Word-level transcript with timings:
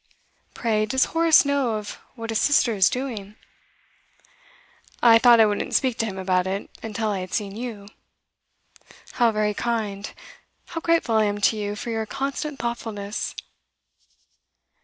Pray, 0.55 0.87
does 0.87 1.05
Horace 1.13 1.45
know 1.45 1.75
of 1.75 1.99
what 2.15 2.31
his 2.31 2.41
sister 2.41 2.73
is 2.73 2.89
doing?' 2.89 3.35
'I 5.03 5.19
thought 5.19 5.39
I 5.39 5.45
wouldn't 5.45 5.75
speak 5.75 5.99
to 5.99 6.07
him 6.07 6.17
about 6.17 6.47
it 6.47 6.71
until 6.81 7.09
I 7.11 7.19
had 7.19 7.35
seen 7.35 7.55
you.' 7.55 7.87
'How 9.11 9.31
very 9.31 9.53
kind! 9.53 10.11
How 10.69 10.81
grateful 10.81 11.17
I 11.17 11.25
am 11.25 11.39
to 11.41 11.55
you 11.55 11.75
for 11.75 11.91
your 11.91 12.07
constant 12.07 12.57
thoughtfulness! 12.57 13.35